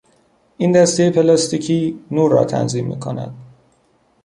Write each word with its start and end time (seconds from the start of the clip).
این 0.57 0.71
دستهی 0.71 1.11
پلاستیکی 1.11 1.99
نور 2.11 2.31
را 2.31 2.45
تنظیم 2.45 2.87
میکند. 2.87 3.35